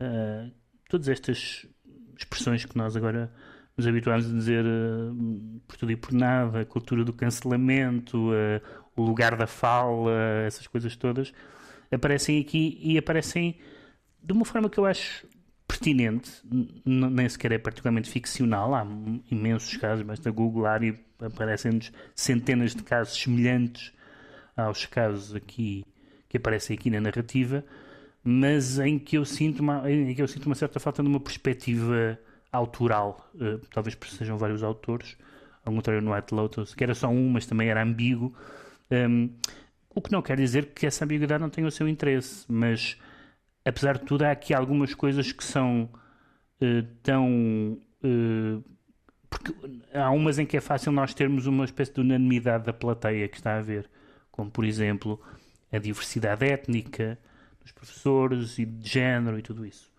Uh, 0.00 0.50
todas 0.88 1.08
estas 1.08 1.66
expressões 2.16 2.64
que 2.64 2.76
nós 2.76 2.96
agora 2.96 3.32
nos 3.80 3.86
habituámos 3.86 4.26
a 4.26 4.32
dizer 4.32 4.64
uh, 4.64 5.60
por 5.66 5.76
tudo 5.76 5.90
e 5.90 5.96
por 5.96 6.12
nada, 6.12 6.60
a 6.60 6.64
cultura 6.64 7.02
do 7.02 7.12
cancelamento, 7.12 8.30
uh, 8.30 8.60
o 8.94 9.02
lugar 9.02 9.36
da 9.36 9.46
fala, 9.46 10.12
essas 10.46 10.66
coisas 10.66 10.94
todas, 10.96 11.32
aparecem 11.90 12.40
aqui 12.40 12.78
e 12.82 12.98
aparecem 12.98 13.58
de 14.22 14.32
uma 14.32 14.44
forma 14.44 14.68
que 14.68 14.78
eu 14.78 14.84
acho 14.84 15.26
pertinente, 15.66 16.30
nem 16.84 17.28
sequer 17.28 17.52
é 17.52 17.58
particularmente 17.58 18.10
ficcional, 18.10 18.74
há 18.74 18.86
imensos 19.30 19.76
casos, 19.76 20.04
basta 20.04 20.30
googlar 20.30 20.82
e 20.82 20.98
aparecem-nos 21.18 21.92
centenas 22.14 22.74
de 22.74 22.82
casos 22.82 23.20
semelhantes 23.20 23.92
aos 24.56 24.84
casos 24.84 25.34
aqui 25.34 25.84
que 26.28 26.36
aparecem 26.36 26.76
aqui 26.76 26.90
na 26.90 27.00
narrativa, 27.00 27.64
mas 28.22 28.78
em 28.78 28.98
que 28.98 29.16
eu 29.16 29.24
sinto 29.24 29.60
uma, 29.60 29.90
em 29.90 30.14
que 30.14 30.20
eu 30.20 30.28
sinto 30.28 30.46
uma 30.46 30.54
certa 30.54 30.78
falta 30.78 31.02
de 31.02 31.08
uma 31.08 31.20
perspectiva 31.20 32.18
autoral, 32.52 33.30
uh, 33.34 33.58
talvez 33.72 33.96
sejam 34.10 34.36
vários 34.36 34.62
autores, 34.62 35.16
ao 35.64 35.72
contrário 35.72 36.02
no 36.02 36.14
White 36.14 36.34
Lotus, 36.34 36.74
que 36.74 36.82
era 36.82 36.94
só 36.94 37.08
um, 37.08 37.30
mas 37.30 37.46
também 37.46 37.68
era 37.68 37.82
ambíguo, 37.82 38.34
um, 38.90 39.30
o 39.94 40.00
que 40.00 40.12
não 40.12 40.22
quer 40.22 40.36
dizer 40.36 40.66
que 40.66 40.86
essa 40.86 41.04
ambiguidade 41.04 41.40
não 41.40 41.50
tenha 41.50 41.66
o 41.66 41.70
seu 41.70 41.88
interesse, 41.88 42.44
mas 42.48 42.96
apesar 43.64 43.98
de 43.98 44.04
tudo, 44.04 44.22
há 44.22 44.30
aqui 44.30 44.54
algumas 44.54 44.94
coisas 44.94 45.32
que 45.32 45.44
são 45.44 45.88
uh, 46.60 46.82
tão. 47.02 47.78
Uh, 48.02 48.62
porque 49.28 49.54
há 49.94 50.10
umas 50.10 50.38
em 50.38 50.46
que 50.46 50.56
é 50.56 50.60
fácil 50.60 50.90
nós 50.90 51.14
termos 51.14 51.46
uma 51.46 51.64
espécie 51.64 51.92
de 51.94 52.00
unanimidade 52.00 52.64
da 52.64 52.72
plateia 52.72 53.28
que 53.28 53.36
está 53.36 53.58
a 53.58 53.62
ver, 53.62 53.88
como 54.30 54.50
por 54.50 54.64
exemplo 54.64 55.20
a 55.72 55.78
diversidade 55.78 56.44
étnica 56.44 57.16
dos 57.60 57.70
professores 57.70 58.58
e 58.58 58.64
de 58.64 58.88
género 58.88 59.38
e 59.38 59.42
tudo 59.42 59.64
isso. 59.64 59.89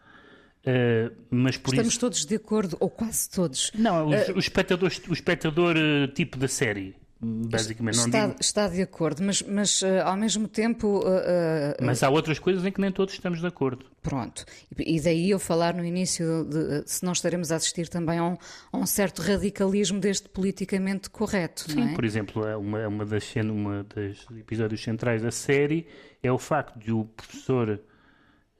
Uh, 0.61 1.15
mas 1.29 1.57
por 1.57 1.73
Estamos 1.73 1.93
isso... 1.93 1.99
todos 1.99 2.25
de 2.25 2.35
acordo, 2.35 2.77
ou 2.79 2.89
quase 2.89 3.29
todos. 3.29 3.71
Não, 3.73 4.07
o, 4.07 4.09
uh, 4.09 4.35
o 4.35 4.39
espectador, 4.39 4.91
o 5.09 5.13
espectador 5.13 5.75
tipo 6.13 6.37
da 6.37 6.47
série 6.47 6.95
basicamente. 7.21 7.97
Não 7.97 8.05
está, 8.05 8.27
digo... 8.27 8.37
está 8.41 8.67
de 8.67 8.81
acordo, 8.81 9.21
mas, 9.23 9.41
mas 9.43 9.81
uh, 9.81 10.01
ao 10.05 10.17
mesmo 10.17 10.47
tempo. 10.47 10.99
Uh, 10.99 11.07
uh, 11.07 11.85
mas 11.85 12.01
há 12.01 12.09
outras 12.09 12.39
coisas 12.39 12.65
em 12.65 12.71
que 12.71 12.81
nem 12.81 12.91
todos 12.91 13.13
estamos 13.13 13.39
de 13.39 13.47
acordo. 13.47 13.85
Pronto. 14.01 14.43
E, 14.77 14.99
daí 14.99 15.29
eu 15.29 15.39
falar 15.39 15.75
no 15.75 15.85
início 15.85 16.45
de 16.45 16.83
se 16.89 17.05
nós 17.05 17.17
estaremos 17.17 17.51
a 17.51 17.57
assistir 17.57 17.87
também 17.87 18.17
a 18.17 18.23
um, 18.23 18.37
a 18.71 18.77
um 18.77 18.85
certo 18.85 19.21
radicalismo 19.21 19.99
deste 19.99 20.27
politicamente 20.29 21.09
correto. 21.09 21.71
Sim, 21.71 21.91
é? 21.91 21.93
por 21.93 22.03
exemplo, 22.03 22.47
é 22.47 22.57
uma, 22.57 22.87
uma 22.87 23.05
das 23.05 23.23
cenas, 23.23 23.55
uma 23.55 23.83
dos 23.83 24.25
episódios 24.39 24.81
centrais 24.83 25.21
da 25.21 25.31
série 25.31 25.85
é 26.23 26.31
o 26.31 26.39
facto 26.39 26.79
de 26.79 26.91
o 26.91 27.05
professor, 27.05 27.79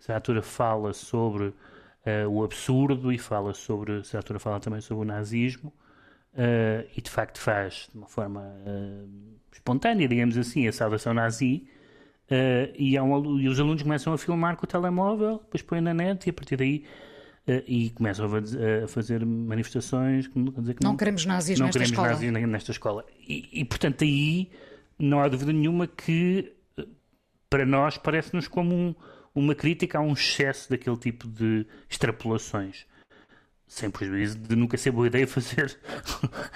a 0.07 0.15
atora 0.15 0.41
fala 0.41 0.93
sobre 0.93 1.53
uh, 2.05 2.29
o 2.29 2.43
absurdo 2.43 3.11
e 3.11 3.17
fala 3.17 3.53
sobre, 3.53 3.93
a 3.93 4.17
altura 4.17 4.39
fala 4.39 4.59
também 4.59 4.81
sobre 4.81 5.03
o 5.03 5.05
nazismo 5.05 5.73
uh, 6.33 6.87
e 6.95 7.01
de 7.01 7.09
facto 7.09 7.39
faz 7.39 7.87
de 7.91 7.97
uma 7.97 8.07
forma 8.07 8.41
uh, 8.41 9.09
espontânea, 9.51 10.07
digamos 10.07 10.37
assim, 10.37 10.67
a 10.67 10.71
saudação 10.71 11.13
nazi 11.13 11.67
e, 12.77 12.97
um, 12.97 13.41
e, 13.41 13.49
os 13.49 13.59
alunos 13.59 13.83
começam 13.83 14.13
a 14.13 14.17
filmar 14.17 14.55
com 14.55 14.63
o 14.63 14.67
telemóvel, 14.67 15.39
depois 15.39 15.61
põem 15.61 15.81
na 15.81 15.93
net 15.93 16.27
e 16.27 16.29
a 16.29 16.33
partir 16.33 16.55
daí 16.55 16.85
e 17.67 17.89
começam 17.89 18.25
a, 18.25 18.85
a, 18.85 18.87
fazer 18.87 19.25
manifestações 19.25 20.29
dizer 20.57 20.75
que 20.75 20.81
não, 20.81 20.91
não 20.91 20.97
queremos 20.97 21.25
nazis 21.25 21.59
não 21.59 21.65
nesta 21.65 21.79
queremos 21.79 21.91
escola. 21.91 22.07
nazis 22.07 22.31
nesta 22.31 22.71
escola 22.71 23.05
e, 23.27 23.49
e 23.51 23.65
portanto 23.65 24.05
aí 24.05 24.49
não 24.97 25.19
há 25.19 25.27
dúvida 25.27 25.51
nenhuma 25.51 25.87
que 25.87 26.53
para 27.49 27.65
nós 27.65 27.97
parece-nos 27.97 28.47
como 28.47 28.73
um, 28.73 28.95
uma 29.33 29.55
crítica 29.55 29.97
a 29.97 30.01
um 30.01 30.13
excesso 30.13 30.69
daquele 30.69 30.97
tipo 30.97 31.27
de 31.27 31.65
extrapolações. 31.89 32.85
Sem 33.67 33.89
prejuízo 33.89 34.37
de 34.37 34.53
nunca 34.53 34.77
ser 34.77 34.91
boa 34.91 35.07
ideia 35.07 35.25
fazer 35.27 35.77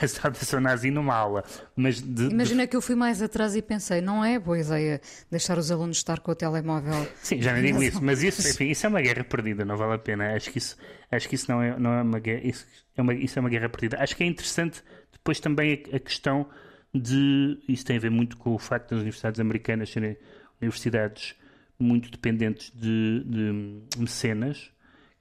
a 0.02 0.08
saudação 0.08 0.60
nazi 0.60 0.92
numa 0.92 1.16
aula. 1.16 1.46
Mas 1.74 2.02
de, 2.02 2.26
Imagina 2.26 2.64
de... 2.64 2.70
que 2.70 2.76
eu 2.76 2.82
fui 2.82 2.96
mais 2.96 3.22
atrás 3.22 3.56
e 3.56 3.62
pensei, 3.62 4.02
não 4.02 4.24
é 4.24 4.38
boa 4.38 4.60
ideia 4.60 5.00
deixar 5.32 5.58
os 5.58 5.72
alunos 5.72 5.96
estar 5.96 6.20
com 6.20 6.32
o 6.32 6.36
telemóvel. 6.36 7.08
Sim, 7.24 7.42
já 7.42 7.54
nem 7.54 7.64
digo 7.64 7.82
isso, 7.82 8.04
mas 8.04 8.22
isso, 8.22 8.42
enfim, 8.50 8.66
isso 8.66 8.86
é 8.86 8.90
uma 8.90 9.02
guerra 9.02 9.24
perdida, 9.24 9.64
não 9.64 9.78
vale 9.78 9.94
a 9.94 9.98
pena. 9.98 10.36
Acho 10.36 10.52
que 10.52 10.58
isso, 10.58 10.76
acho 11.10 11.30
que 11.30 11.36
isso 11.36 11.50
não, 11.50 11.62
é, 11.62 11.80
não 11.80 11.94
é 11.94 12.02
uma 12.02 12.20
guerra, 12.20 12.42
isso 12.44 12.68
é 12.98 13.02
uma, 13.02 13.14
isso 13.14 13.40
é 13.40 13.42
uma 13.42 13.50
guerra 13.50 13.70
perdida. 13.70 13.98
Acho 14.02 14.14
que 14.14 14.24
é 14.24 14.28
interessante 14.28 14.84
depois 15.14 15.40
também 15.40 15.84
a, 15.94 15.96
a 15.96 16.00
questão 16.00 16.46
de. 16.94 17.58
Isso 17.68 17.86
tem 17.86 17.96
a 17.96 18.00
ver 18.00 18.12
muito 18.12 18.36
com 18.36 18.54
o 18.54 18.60
facto 18.60 18.90
das 18.90 19.00
universidades 19.00 19.40
americanas 19.40 19.90
serem 19.90 20.18
universidades 20.62 21.36
muito 21.80 22.10
dependentes 22.10 22.72
de, 22.74 23.24
de 23.26 23.82
mecenas, 23.98 24.72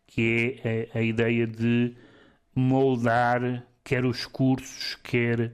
que 0.06 0.60
é 0.64 0.88
a, 0.94 0.98
a, 0.98 1.02
ideia 1.02 1.46
de 1.46 1.94
moldar 2.54 3.66
quer 3.82 4.04
os 4.04 4.24
cursos, 4.24 4.96
quer, 5.02 5.52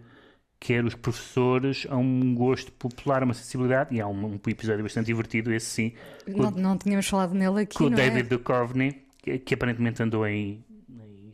quer 0.58 0.84
os 0.84 0.94
professores 0.94 1.86
a 1.90 1.96
um 1.96 2.34
gosto 2.34 2.70
popular, 2.72 3.24
uma 3.24 3.34
sensibilidade, 3.34 3.94
e 3.94 4.00
há 4.00 4.06
um, 4.06 4.34
um 4.34 4.40
episódio 4.46 4.82
bastante 4.82 5.06
divertido, 5.06 5.52
esse 5.52 5.66
sim. 5.66 5.92
Não, 6.26 6.50
não 6.50 6.78
tínhamos 6.78 7.08
falado 7.08 7.34
nele 7.34 7.62
aqui, 7.62 7.76
Com 7.76 7.84
o 7.84 7.90
David 7.90 8.32
é? 8.32 8.36
Duchovny, 8.36 9.02
que, 9.18 9.38
que 9.38 9.54
aparentemente 9.54 10.02
andou 10.02 10.26
em, 10.26 10.64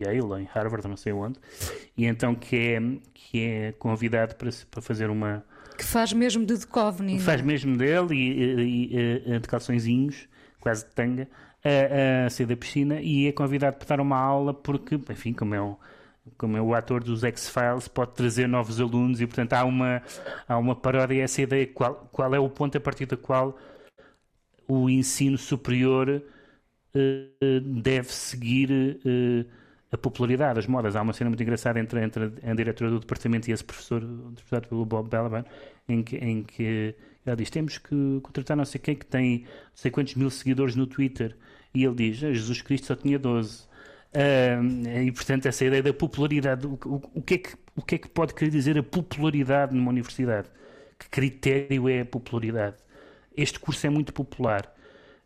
Yale 0.01 0.43
em 0.43 0.49
Harvard, 0.53 0.87
não 0.89 0.97
sei 0.97 1.13
onde, 1.13 1.39
e 1.97 2.07
então 2.07 2.35
que 2.35 2.57
é, 2.57 2.81
que 3.13 3.45
é 3.45 3.73
convidado 3.73 4.37
para, 4.37 4.51
para 4.71 4.81
fazer 4.81 5.11
uma 5.11 5.45
que 5.76 5.85
faz 5.85 6.12
mesmo 6.12 6.45
de 6.45 6.54
Duchovny. 6.54 7.21
Faz 7.21 7.40
não? 7.40 7.47
mesmo 7.47 7.76
dele 7.76 8.14
e, 8.14 8.95
e, 8.95 9.33
e, 9.35 9.38
de 9.38 9.49
calçõezinhos, 9.49 10.28
quase 10.61 10.85
de 10.85 10.90
tanga, 10.92 11.28
a, 11.64 12.26
a 12.26 12.30
sair 12.30 12.47
da 12.47 12.56
piscina 12.56 13.00
e 13.00 13.26
é 13.26 13.33
convidado 13.33 13.76
para 13.76 13.97
dar 13.97 14.00
uma 14.00 14.18
aula 14.18 14.54
porque, 14.54 14.95
enfim, 14.95 15.33
como 15.33 15.54
é 15.54 15.61
um, 15.61 15.76
como 16.37 16.56
é 16.56 16.61
o 16.61 16.75
ator 16.75 17.02
dos 17.02 17.23
X-Files, 17.23 17.88
pode 17.88 18.12
trazer 18.14 18.49
novos 18.49 18.80
alunos 18.80 19.21
e, 19.21 19.26
portanto, 19.26 19.52
há 19.52 19.64
uma, 19.64 20.02
há 20.49 20.59
uma 20.59 20.75
paródia 20.75 21.23
essa 21.23 21.42
ideia. 21.42 21.66
Qual, 21.66 22.09
qual 22.12 22.35
é 22.35 22.38
o 22.38 22.49
ponto 22.49 22.76
a 22.76 22.80
partir 22.80 23.06
do 23.06 23.16
qual 23.16 23.56
o 24.66 24.90
ensino 24.90 25.38
superior 25.38 26.23
uh, 26.95 27.61
deve 27.61 28.12
seguir 28.12 28.71
uh, 29.04 29.47
a 29.90 29.97
popularidade, 29.97 30.59
as 30.59 30.66
modas. 30.66 30.97
Há 30.97 31.02
uma 31.02 31.12
cena 31.12 31.31
muito 31.31 31.43
engraçada 31.43 31.78
entre, 31.78 32.02
entre 32.02 32.25
a 32.43 32.55
diretora 32.55 32.90
do 32.90 33.00
departamento 33.00 33.49
e 33.49 33.52
esse 33.52 33.64
professor, 33.64 34.02
interpretado 34.02 34.69
pelo 34.69 34.84
Bob 34.84 35.08
Balaban, 35.08 35.45
em 35.89 36.02
que, 36.02 36.17
em 36.17 36.43
que 36.43 36.95
ela 37.25 37.37
diz: 37.37 37.50
Temos 37.50 37.78
que 37.78 38.21
contratar 38.23 38.56
não 38.56 38.65
sei 38.65 38.80
quem 38.80 38.97
que 38.97 39.06
tem 39.06 39.41
não 39.41 39.47
sei 39.75 39.91
quantos 39.91 40.15
mil 40.15 40.30
seguidores 40.30 40.75
no 40.75 40.87
Twitter. 40.87 41.37
E 41.75 41.84
ele 41.84 41.95
diz: 41.95 42.23
ah, 42.25 42.32
Jesus 42.32 42.63
Cristo 42.63 42.87
só 42.87 42.97
tinha 42.97 43.19
12. 43.19 43.65
Uh, 44.17 44.89
e 45.04 45.13
portanto, 45.13 45.47
essa 45.47 45.65
ideia 45.65 45.82
da 45.82 45.93
popularidade, 45.93 46.67
o, 46.67 46.78
o, 46.87 47.02
o, 47.17 47.23
que 47.23 47.34
é 47.34 47.39
que, 47.39 47.54
o 47.76 47.82
que 47.82 47.95
é 47.97 47.99
que 47.99 48.08
pode 48.08 48.32
querer 48.34 48.50
dizer 48.50 48.78
a 48.78 48.82
popularidade 48.82 49.75
numa 49.75 49.91
universidade? 49.91 50.49
Que 50.99 51.08
critério 51.11 51.89
é 51.89 52.00
a 52.00 52.06
popularidade? 52.06 52.76
Este 53.37 53.61
curso 53.61 53.87
é 53.87 53.91
muito 53.91 54.15
popular. 54.15 54.73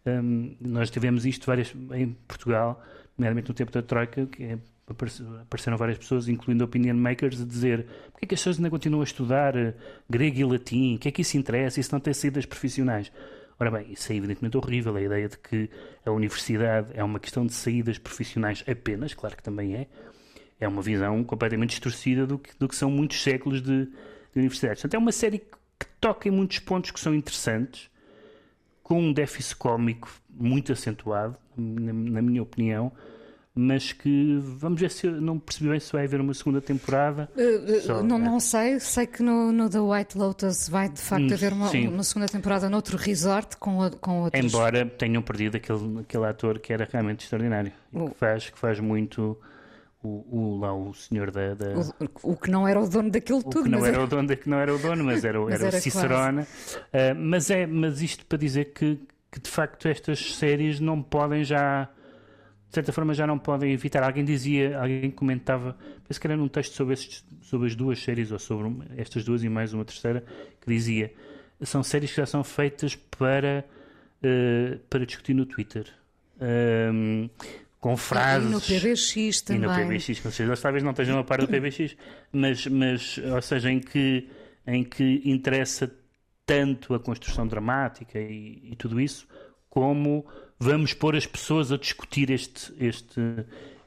Um, 0.04 0.56
nós 0.60 0.90
tivemos 0.90 1.24
isto 1.24 1.46
várias, 1.46 1.72
em 1.92 2.16
Portugal 2.26 2.82
nomeadamente 3.20 3.50
no 3.50 3.54
tempo 3.54 3.70
da 3.70 3.82
Troika, 3.82 4.26
que 4.26 4.42
é, 4.42 4.58
apareceram 4.88 5.76
várias 5.76 5.98
pessoas, 5.98 6.26
incluindo 6.26 6.64
opinion 6.64 6.94
makers, 6.94 7.40
a 7.40 7.44
dizer 7.44 7.86
porque 8.10 8.24
é 8.24 8.28
que 8.28 8.34
as 8.34 8.40
pessoas 8.40 8.56
ainda 8.56 8.70
continuam 8.70 9.02
a 9.02 9.04
estudar 9.04 9.54
eh, 9.54 9.74
grego 10.08 10.38
e 10.38 10.44
latim, 10.44 10.96
o 10.96 10.98
que 10.98 11.08
é 11.08 11.12
que 11.12 11.22
isso 11.22 11.36
interessa, 11.36 11.78
isso 11.78 11.92
não 11.92 12.00
tem 12.00 12.12
saídas 12.12 12.46
profissionais. 12.46 13.12
Ora 13.58 13.70
bem, 13.70 13.92
isso 13.92 14.10
é 14.10 14.16
evidentemente 14.16 14.56
horrível, 14.56 14.96
a 14.96 15.02
ideia 15.02 15.28
de 15.28 15.36
que 15.36 15.68
a 16.04 16.10
universidade 16.10 16.88
é 16.94 17.04
uma 17.04 17.20
questão 17.20 17.46
de 17.46 17.52
saídas 17.52 17.98
profissionais 17.98 18.64
apenas, 18.66 19.12
claro 19.12 19.36
que 19.36 19.42
também 19.42 19.76
é, 19.76 19.86
é 20.58 20.66
uma 20.66 20.80
visão 20.80 21.22
completamente 21.22 21.70
distorcida 21.70 22.26
do 22.26 22.38
que, 22.38 22.50
do 22.58 22.66
que 22.66 22.74
são 22.74 22.90
muitos 22.90 23.22
séculos 23.22 23.60
de, 23.60 23.84
de 23.84 23.92
universidades. 24.34 24.80
Portanto, 24.80 24.94
é 24.94 24.98
uma 24.98 25.12
série 25.12 25.38
que 25.38 25.86
toca 26.00 26.26
em 26.26 26.32
muitos 26.32 26.58
pontos 26.58 26.90
que 26.90 26.98
são 26.98 27.14
interessantes, 27.14 27.90
com 28.82 29.00
um 29.00 29.12
déficit 29.12 29.56
cómico 29.56 30.10
muito 30.28 30.72
acentuado, 30.72 31.36
na, 31.60 31.92
na 31.92 32.22
minha 32.22 32.42
opinião, 32.42 32.92
mas 33.54 33.92
que 33.92 34.38
vamos 34.40 34.80
ver 34.80 34.90
se 34.90 35.06
não 35.06 35.38
percebi 35.38 35.70
bem 35.70 35.80
se 35.80 35.92
vai 35.92 36.04
haver 36.04 36.20
uma 36.20 36.32
segunda 36.32 36.60
temporada. 36.60 37.28
Uh, 37.36 37.80
Só, 37.80 38.02
não, 38.02 38.16
é. 38.16 38.18
não 38.18 38.40
sei, 38.40 38.78
sei 38.78 39.06
que 39.06 39.22
no, 39.22 39.52
no, 39.52 39.68
The 39.68 39.80
White 39.80 40.16
Lotus 40.16 40.68
vai 40.68 40.88
de 40.88 41.00
facto 41.00 41.30
hum, 41.30 41.34
haver 41.34 41.52
uma, 41.52 41.70
uma, 41.70 42.02
segunda 42.02 42.28
temporada 42.28 42.70
noutro 42.70 42.96
resort 42.96 43.56
com, 43.56 43.90
com 44.00 44.22
outros. 44.22 44.44
Embora 44.44 44.86
tenham 44.86 45.20
perdido 45.20 45.56
aquele, 45.56 46.00
aquele 46.00 46.26
ator 46.26 46.58
que 46.58 46.72
era 46.72 46.88
realmente 46.90 47.24
extraordinário 47.24 47.72
uh. 47.92 48.10
que, 48.10 48.16
faz, 48.16 48.50
que 48.50 48.58
faz 48.58 48.80
muito. 48.80 49.38
O, 50.02 50.08
o, 50.08 50.58
lá 50.58 50.74
o 50.74 50.94
senhor 50.94 51.30
da, 51.30 51.52
da... 51.52 51.74
O, 52.22 52.32
o, 52.32 52.34
que 52.34 52.50
não 52.50 52.66
era 52.66 52.80
o 52.80 52.88
dono 52.88 53.10
daquilo 53.10 53.42
tudo 53.42 53.60
o 53.60 53.64
que 53.64 53.68
não 53.68 53.84
era, 53.84 53.96
era, 53.96 54.04
o 54.04 54.06
dono 54.06 54.34
que 54.34 54.48
não 54.48 54.58
era 54.58 54.74
o 54.74 54.78
dono 54.78 55.04
mas 55.04 55.22
era, 55.26 55.38
mas 55.44 55.52
era, 55.60 55.66
era 55.66 55.76
o 55.76 55.80
Cicerone 55.82 56.40
uh, 56.40 56.46
mas 57.18 57.50
é 57.50 57.66
mas 57.66 58.00
isto 58.00 58.24
para 58.24 58.38
dizer 58.38 58.72
que 58.72 58.98
que 59.30 59.40
de 59.40 59.48
facto 59.48 59.86
estas 59.88 60.34
séries 60.34 60.80
não 60.80 61.02
podem 61.02 61.44
já 61.44 61.88
de 62.68 62.74
certa 62.74 62.92
forma 62.92 63.12
já 63.12 63.26
não 63.26 63.36
podem 63.36 63.72
evitar. 63.72 64.02
Alguém 64.04 64.24
dizia, 64.24 64.78
alguém 64.78 65.10
comentava, 65.10 65.76
penso 66.06 66.20
que 66.20 66.26
era 66.26 66.36
num 66.36 66.46
texto 66.46 66.72
sobre, 66.74 66.94
estes, 66.94 67.24
sobre 67.42 67.66
as 67.66 67.74
duas 67.74 68.00
séries, 68.00 68.30
ou 68.30 68.38
sobre 68.38 68.68
uma, 68.68 68.86
estas 68.96 69.24
duas 69.24 69.42
e 69.42 69.48
mais 69.48 69.74
uma 69.74 69.84
terceira, 69.84 70.24
que 70.60 70.68
dizia 70.68 71.12
são 71.62 71.82
séries 71.82 72.10
que 72.10 72.16
já 72.16 72.26
são 72.26 72.42
feitas 72.42 72.96
para, 72.96 73.64
uh, 74.22 74.78
para 74.88 75.04
discutir 75.04 75.34
no 75.34 75.44
Twitter. 75.44 75.86
Um, 76.40 77.28
com 77.80 77.96
frases. 77.96 78.48
E 78.48 78.52
no 78.52 78.60
PBX 78.60 79.42
também. 79.42 79.62
E 79.62 79.66
no 79.66 79.74
PBX, 79.74 80.20
com 80.20 80.30
certeza. 80.30 80.62
Talvez 80.62 80.84
não 80.84 80.90
estejam 80.90 81.18
a 81.18 81.24
par 81.24 81.40
do 81.40 81.48
PBX, 81.48 81.96
mas, 82.32 82.66
mas 82.66 83.18
ou 83.18 83.42
seja, 83.42 83.70
em 83.70 83.80
que, 83.80 84.28
em 84.66 84.84
que 84.84 85.22
interessa 85.24 85.90
tanto 86.50 86.94
a 86.94 86.98
construção 86.98 87.46
dramática 87.46 88.18
e, 88.18 88.72
e, 88.72 88.74
tudo 88.74 89.00
isso, 89.00 89.28
como 89.68 90.26
vamos 90.58 90.92
pôr 90.92 91.14
as 91.14 91.24
pessoas 91.24 91.70
a 91.70 91.76
discutir 91.76 92.28
este, 92.28 92.74
este, 92.76 93.20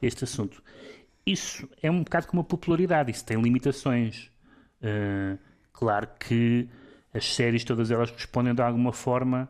este 0.00 0.24
assunto. 0.24 0.62
Isso 1.26 1.68
é 1.82 1.90
um 1.90 2.02
bocado 2.02 2.26
como 2.26 2.40
a 2.40 2.44
popularidade, 2.44 3.10
isso 3.10 3.22
tem 3.22 3.38
limitações. 3.38 4.30
Uh, 4.80 5.38
claro 5.74 6.08
que 6.18 6.66
as 7.12 7.34
séries, 7.34 7.64
todas 7.64 7.90
elas 7.90 8.10
respondem 8.10 8.54
de 8.54 8.62
alguma 8.62 8.94
forma 8.94 9.46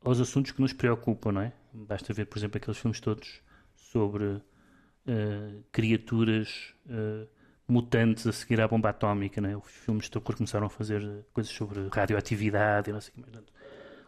aos 0.00 0.20
assuntos 0.20 0.52
que 0.52 0.60
nos 0.60 0.72
preocupam, 0.72 1.32
não 1.32 1.40
é? 1.40 1.52
Basta 1.72 2.14
ver, 2.14 2.26
por 2.26 2.38
exemplo, 2.38 2.58
aqueles 2.58 2.78
filmes 2.78 3.00
todos 3.00 3.40
sobre 3.74 4.24
uh, 4.26 5.64
criaturas. 5.72 6.72
Uh, 6.86 7.26
mutantes 7.66 8.26
a 8.26 8.32
seguir 8.32 8.60
à 8.60 8.68
bomba 8.68 8.90
atómica, 8.90 9.40
né? 9.40 9.56
os 9.56 9.70
filmes 9.70 10.08
terror 10.08 10.36
começaram 10.36 10.66
a 10.66 10.70
fazer 10.70 11.02
coisas 11.32 11.52
sobre 11.52 11.88
radioatividade 11.92 12.90
e 12.90 12.92
não 12.92 13.00
sei 13.00 13.12
o 13.16 13.22
que 13.22 13.30
mais. 13.30 13.44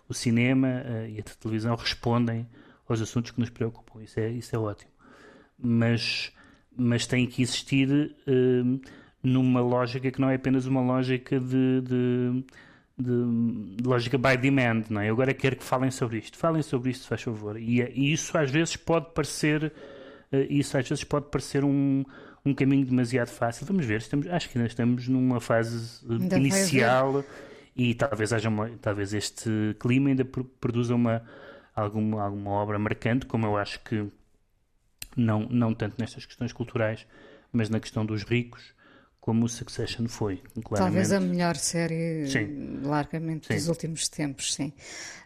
O 0.08 0.14
cinema 0.14 0.82
uh, 0.84 1.08
e 1.08 1.18
a 1.18 1.22
televisão 1.22 1.74
respondem 1.74 2.46
aos 2.86 3.00
assuntos 3.00 3.30
que 3.30 3.40
nos 3.40 3.50
preocupam, 3.50 4.02
isso 4.02 4.20
é, 4.20 4.30
isso 4.30 4.54
é 4.54 4.58
ótimo. 4.58 4.90
Mas, 5.58 6.32
mas 6.76 7.06
tem 7.06 7.26
que 7.26 7.42
existir 7.42 7.88
uh, 7.90 8.80
numa 9.22 9.60
lógica 9.60 10.10
que 10.10 10.20
não 10.20 10.28
é 10.28 10.34
apenas 10.34 10.66
uma 10.66 10.82
lógica 10.82 11.40
de, 11.40 11.80
de, 11.80 12.44
de, 12.98 13.76
de, 13.76 13.88
lógica 13.88 14.18
by 14.18 14.36
demand, 14.36 14.84
não 14.90 15.00
é? 15.00 15.08
Eu 15.08 15.14
agora 15.14 15.32
quero 15.32 15.56
que 15.56 15.64
falem 15.64 15.90
sobre 15.90 16.18
isto, 16.18 16.36
falem 16.36 16.60
sobre 16.60 16.90
isto, 16.90 17.06
faz 17.06 17.22
favor. 17.22 17.58
E, 17.58 17.80
e 17.80 18.12
isso 18.12 18.36
às 18.36 18.50
vezes 18.50 18.76
pode 18.76 19.06
parecer, 19.14 19.72
uh, 20.30 20.36
isso 20.50 20.76
às 20.76 20.86
vezes 20.86 21.04
pode 21.04 21.30
parecer 21.30 21.64
um 21.64 22.04
um 22.44 22.54
caminho 22.54 22.84
demasiado 22.84 23.28
fácil. 23.28 23.66
Vamos 23.66 23.86
ver, 23.86 23.98
estamos, 23.98 24.26
acho 24.26 24.50
que 24.50 24.58
ainda 24.58 24.68
estamos 24.68 25.08
numa 25.08 25.40
fase 25.40 26.04
ainda 26.08 26.36
inicial 26.36 27.24
e 27.74 27.94
talvez 27.94 28.32
haja 28.32 28.48
uma, 28.48 28.68
talvez 28.80 29.14
este 29.14 29.50
clima 29.80 30.10
ainda 30.10 30.24
produza 30.24 30.94
uma 30.94 31.22
alguma, 31.74 32.22
alguma 32.22 32.50
obra 32.50 32.78
marcante, 32.78 33.26
como 33.26 33.46
eu 33.46 33.56
acho 33.56 33.80
que 33.80 34.06
não, 35.16 35.40
não 35.50 35.74
tanto 35.74 35.96
nestas 35.98 36.24
questões 36.24 36.52
culturais, 36.52 37.06
mas 37.52 37.68
na 37.68 37.80
questão 37.80 38.04
dos 38.04 38.22
ricos, 38.22 38.74
como 39.24 39.46
o 39.46 39.48
Succession 39.48 40.06
foi, 40.06 40.42
claramente. 40.62 40.76
Talvez 40.76 41.10
a 41.10 41.18
melhor 41.18 41.56
série, 41.56 42.26
sim. 42.28 42.82
largamente, 42.82 43.46
sim. 43.46 43.54
dos 43.54 43.68
últimos 43.68 44.06
tempos, 44.06 44.52
sim. 44.52 44.70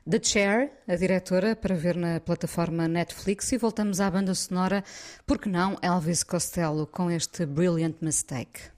The 0.09 0.21
Chair, 0.23 0.71
a 0.87 0.95
diretora, 0.95 1.57
para 1.57 1.75
ver 1.75 1.97
na 1.97 2.21
plataforma 2.21 2.87
Netflix. 2.87 3.51
E 3.51 3.59
voltamos 3.59 4.01
à 4.01 4.09
banda 4.09 4.33
sonora, 4.37 4.85
porque 5.27 5.49
não, 5.49 5.77
Elvis 5.83 6.23
Costello, 6.23 6.87
com 6.87 7.11
este 7.11 7.45
Brilliant 7.45 7.97
Mistake. 8.01 8.71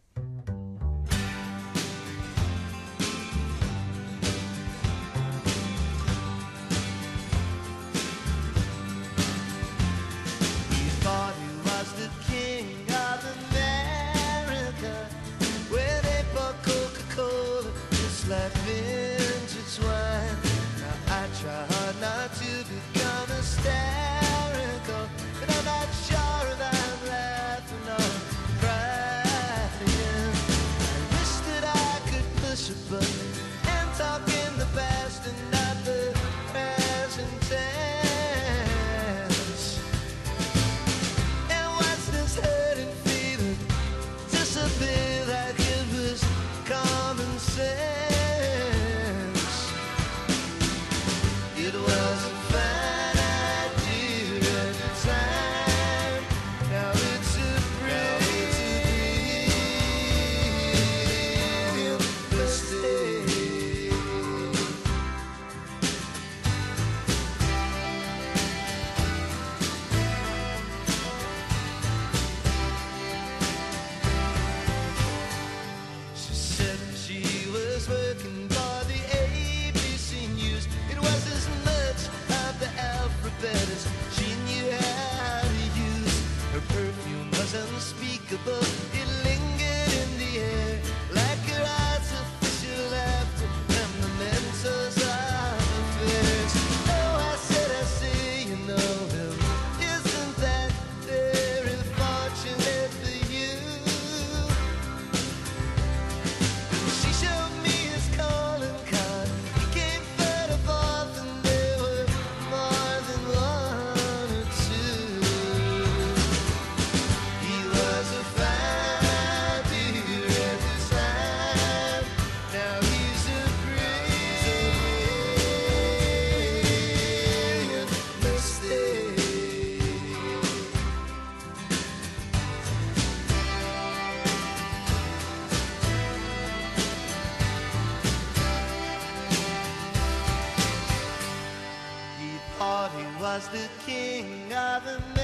was 143.40 143.48
the 143.48 143.68
king 143.86 144.52
of 144.52 144.84
the 144.84 145.19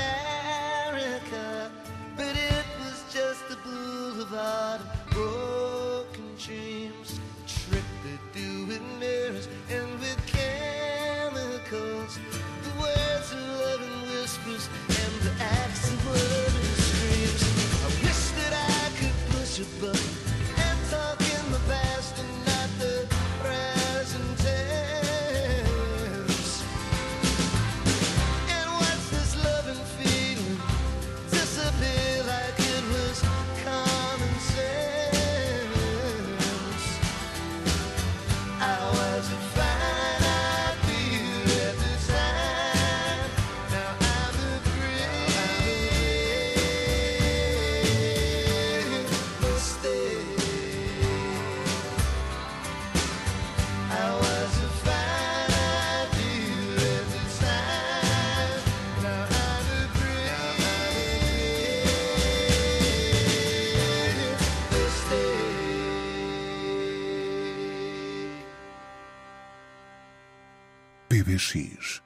3x. 71.39 72.06